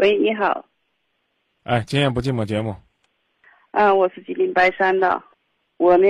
[0.00, 0.64] 喂，你好。
[1.62, 2.74] 哎，今夜不寂寞节目。
[3.70, 5.22] 啊，我是吉林白山的。
[5.76, 6.06] 我呢，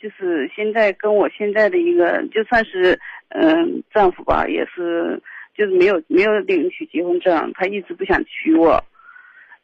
[0.00, 5.22] 就是现在跟我现在的一个，就算是嗯丈夫吧，也是
[5.54, 8.82] 就是没有没有领取结婚证，他一直不想娶我。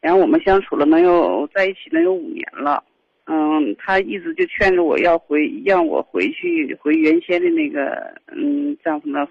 [0.01, 2.83] 然后我们相处了能有在一起能有五年了。
[3.25, 9.27] 嗯，他一直就劝着我要回，让我回去回原先的那个嗯丈夫那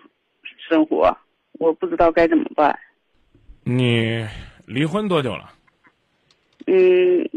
[0.69, 1.17] 生活。
[1.61, 2.77] 我不知道该怎么办。
[3.65, 4.27] 你
[4.67, 5.53] 离婚多久了？
[6.67, 7.29] 嗯，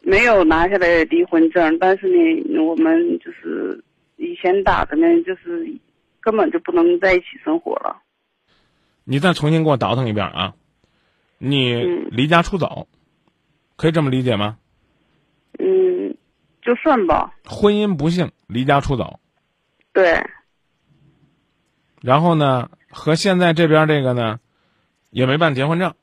[0.00, 3.82] 没有拿下来离婚证，但是呢，我们就是
[4.16, 5.66] 以前打的呢，就是
[6.20, 8.00] 根本就不能在一起生活了。
[9.04, 10.54] 你再重新给我倒腾一遍啊！
[11.38, 11.74] 你
[12.10, 12.86] 离家出走，
[13.76, 14.58] 可以这么理解吗？
[15.58, 16.16] 嗯，
[16.62, 17.34] 就算吧。
[17.44, 19.18] 婚姻不幸，离家出走。
[19.92, 20.24] 对。
[22.00, 24.38] 然后呢，和现在这边这个呢，
[25.12, 25.94] 也没办结婚证。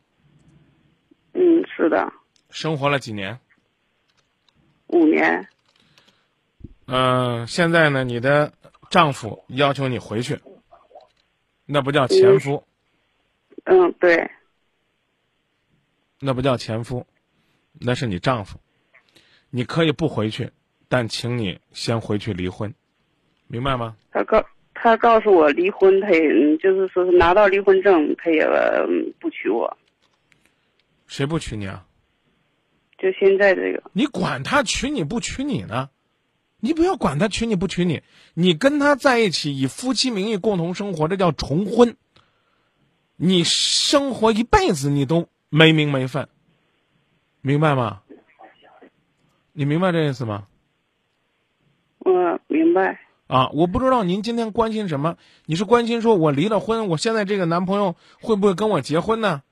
[1.33, 2.13] 嗯，是的。
[2.51, 3.39] 生活了几年？
[4.87, 5.47] 五年。
[6.85, 8.53] 嗯，现在呢，你的
[8.89, 10.39] 丈夫要求你回去，
[11.65, 12.63] 那不叫前夫。
[13.65, 14.29] 嗯，对。
[16.19, 17.05] 那不叫前夫，
[17.73, 18.59] 那是你丈夫。
[19.49, 20.51] 你可以不回去，
[20.87, 22.73] 但请你先回去离婚，
[23.47, 23.97] 明白吗？
[24.11, 24.45] 他告
[24.81, 28.47] 他告诉我离婚，他也就是说是拿到离婚证，他也
[29.19, 29.77] 不娶我。
[31.05, 31.85] 谁不娶你啊？
[32.97, 33.83] 就现在这个。
[33.93, 35.89] 你管他娶你不娶你呢？
[36.61, 38.01] 你不要管他娶你不娶你，
[38.33, 41.95] 你跟他在一起以夫妻名义共同生活，这叫重婚。
[43.15, 46.29] 你生活一辈子你都没名没分，
[47.41, 48.01] 明白吗？
[49.51, 50.47] 你明白这意思吗？
[51.99, 52.99] 我明白。
[53.29, 55.15] 啊，我不知道您今天关心什么？
[55.45, 59.43] 你是关心说我离了婚，我现在这个男朋友会不会跟我结婚呢？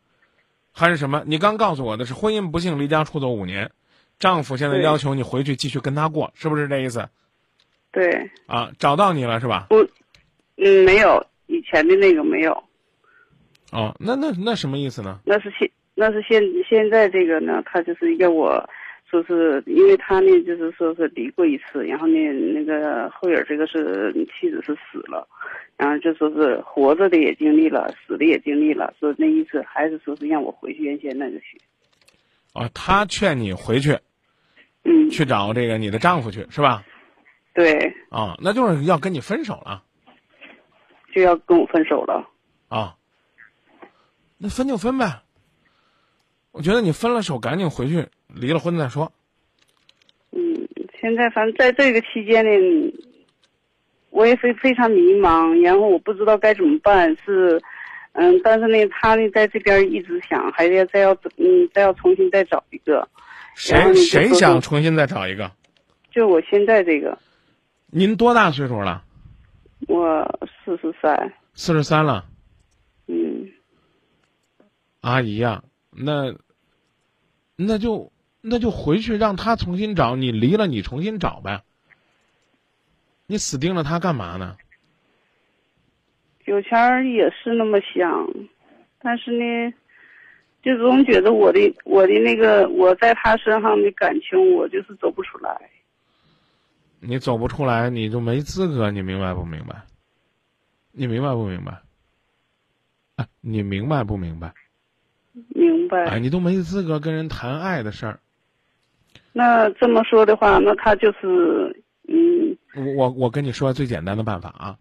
[0.74, 1.22] 还是什么？
[1.28, 3.70] 你刚告诉我的是婚姻不幸，离家出走五年，
[4.18, 7.08] 丈夫现在要求你回去继续跟他过，是不是这意思？
[7.92, 8.32] 对。
[8.48, 9.68] 啊，找到你了是吧？
[9.70, 9.88] 不，
[10.56, 12.64] 嗯，没有，以前的那个没有。
[13.72, 15.20] 哦，那那那什么意思呢？
[15.24, 18.68] 那是现那是现现在这个呢，他就是要我。
[19.10, 22.18] 说是因为他呢，就是说是离过一次，然后呢，
[22.54, 25.28] 那个后影这个是妻子是死了，
[25.78, 31.60] 然后就说是活着的也经历了，死的也经历了，说那意思还是说是让我回去原先那个去。
[32.54, 33.98] 啊，他劝你回去，
[34.84, 36.84] 嗯，去找这个你的丈夫去是吧？
[37.54, 37.94] 对。
[38.10, 39.84] 啊，那就是要跟你分手了。
[41.14, 42.30] 就要跟我分手了。
[42.68, 42.96] 啊。
[44.38, 45.24] 那分就分呗。
[46.58, 48.08] 我觉得你分了手，赶紧回去。
[48.34, 49.12] 离了婚再说。
[50.32, 50.68] 嗯，
[51.00, 52.94] 现在反正在这个期间呢，
[54.10, 57.16] 我也非非常迷茫，然后我不知道该怎么办。
[57.24, 57.62] 是，
[58.14, 63.08] 嗯，但是呢，他呢在这边一直想，还要再要嗯再要重新再找一个。
[63.54, 65.52] 谁谁想重新再找一个？
[66.10, 67.16] 就我现在这个。
[67.92, 69.04] 您多大岁数了？
[69.88, 71.34] 我四十三。
[71.54, 72.26] 四十三了。
[73.06, 73.48] 嗯。
[75.02, 76.36] 阿姨呀，那
[77.58, 78.10] 那就。
[78.50, 81.64] 那就回去让他重新找你，离了你重新找呗。
[83.26, 84.56] 你死盯着他干嘛呢？
[86.46, 88.30] 有钱儿也是那么想，
[89.00, 89.74] 但是呢，
[90.62, 95.70] 就总觉得我的我的那个我在他身上的感情，我就是走不出来。
[97.02, 99.76] 你走不出来，你就没资格，你明白不明白？
[100.94, 101.82] 你明白不明白？
[103.18, 104.54] 啊，你明白不明白？
[105.50, 106.06] 明白。
[106.06, 108.20] 哎，你都没资格跟人谈爱的事儿。
[109.34, 112.58] 那这么说的话，那他就是嗯。
[112.98, 114.78] 我我跟你说最简单的办法啊。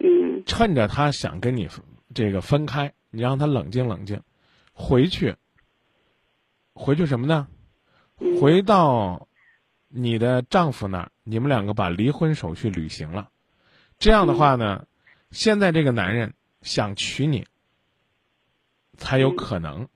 [0.00, 0.42] 嗯。
[0.46, 1.68] 趁着他想跟你
[2.14, 4.20] 这个分开，你让他冷静冷静，
[4.72, 5.36] 回去。
[6.74, 7.48] 回去什么呢？
[8.40, 9.28] 回到
[9.88, 13.30] 你的丈夫那儿，你们两个把离婚手续履行了。
[13.98, 14.86] 这样的话呢，
[15.30, 17.46] 现在这个男人想娶你，
[18.98, 19.88] 才有可能。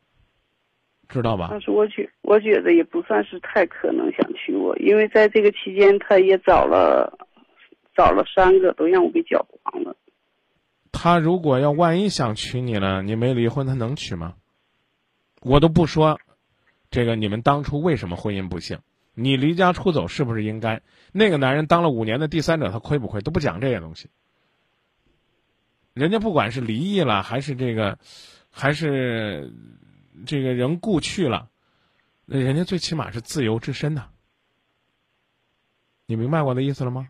[1.08, 1.48] 知道吧？
[1.50, 7.28] 但是我觉我觉得也不算是太可能想娶我，因为在这个期间他也找了，
[7.94, 9.94] 找了三个都让我给搅黄了。
[10.90, 14.36] 他如果要万一想娶你了，你没离婚，他能娶吗？
[15.42, 16.18] 我都不说，
[16.90, 18.78] 这个你们当初为什么婚姻不幸？
[19.14, 20.80] 你离家出走是不是应该？
[21.12, 23.20] 那个男人当了五年的第三者，他亏不亏？
[23.20, 24.08] 都不讲这些东西。
[25.92, 27.98] 人家不管是离异了，还是这个，
[28.52, 29.52] 还是。
[30.24, 31.50] 这个人故去了，
[32.26, 34.10] 那人家最起码是自由之身呐。
[36.06, 37.08] 你明白我的意思了吗？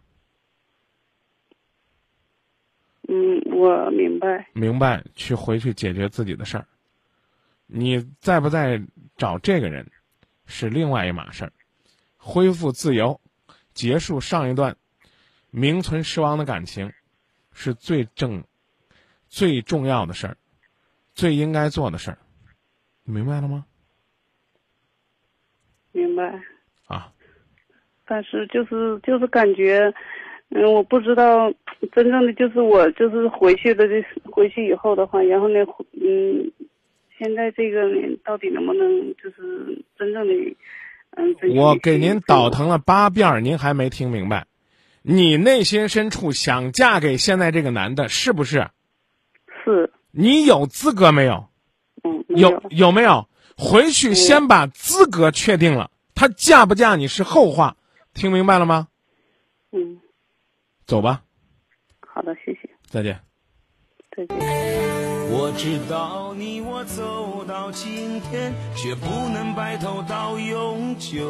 [3.07, 4.49] 嗯，我明白。
[4.55, 6.67] 明白，去回去解决自己的事儿。
[7.67, 8.81] 你在不在
[9.19, 9.91] 找这个人，
[10.47, 11.53] 是另外一码事儿。
[12.17, 13.21] 恢复自由，
[13.75, 14.77] 结束上一段
[15.51, 16.95] 名存实亡的感情，
[17.53, 18.45] 是最正、
[19.29, 20.37] 最重要的事儿，
[21.15, 22.19] 最应该做的事儿。
[23.05, 23.65] 明白了吗？
[25.93, 26.41] 明白。
[26.87, 27.13] 啊。
[28.07, 29.93] 但是就是就是感觉，
[30.51, 31.53] 嗯，我不知道
[31.93, 35.61] 真正的就是我就是回去的这回去以后的话，然后呢，
[35.93, 36.51] 嗯，
[37.19, 37.83] 现在这个
[38.25, 40.57] 到底能不能就是真正的，
[41.17, 41.35] 嗯。
[41.57, 44.47] 我给您倒腾了八遍，您还没听明白？
[45.03, 48.69] 你内心深处想嫁给现在这个男的，是不是？
[49.65, 49.91] 是。
[50.13, 51.49] 你有资格没有？
[52.05, 52.25] 嗯。
[52.29, 53.29] 有有没有？
[53.57, 57.77] 回去先把资格确定了，他嫁不嫁你是后话。
[58.15, 58.89] 听明白了吗？
[59.73, 60.01] 嗯，
[60.87, 61.23] 走吧。
[62.01, 62.71] 好的，谢谢。
[62.87, 63.21] 再见。
[64.17, 64.39] 再见。
[65.31, 71.25] 我知道你我走到今天，却不能白头到永久。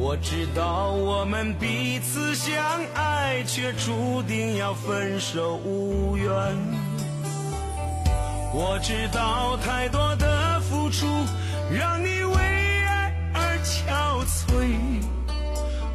[0.00, 2.56] 我知道我们彼此相
[2.94, 6.32] 爱，却注定要分手无缘。
[8.54, 11.04] 我知道太多的付出，
[11.76, 12.36] 让你为
[12.84, 13.58] 爱而。
[13.64, 15.02] 憔悴，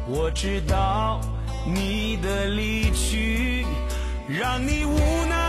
[0.06, 1.18] 我知道
[1.66, 3.64] 你的离去
[4.28, 4.98] 让你无
[5.30, 5.43] 奈。